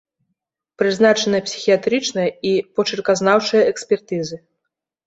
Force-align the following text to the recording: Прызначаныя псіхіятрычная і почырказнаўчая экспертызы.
Прызначаныя 0.81 1.45
псіхіятрычная 1.49 2.27
і 2.53 2.57
почырказнаўчая 2.79 3.63
экспертызы. 3.71 4.47